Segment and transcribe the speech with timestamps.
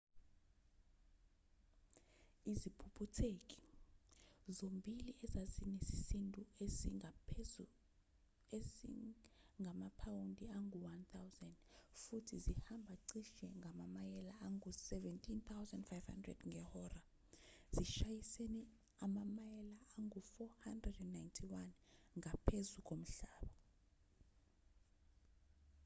[2.51, 3.61] iziphuphutheki
[4.57, 6.41] zombili ezazinesisindo
[8.57, 11.49] esingamaphawundi angu-1,000
[12.03, 16.15] futhi zihamba cishe ngamamayela angu-17,500
[16.49, 17.01] ngehora
[17.73, 18.61] zishayisene
[19.05, 21.69] amamayela angu-491
[22.19, 23.55] ngaphezu komhlaba